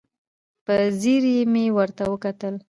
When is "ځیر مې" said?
1.01-1.65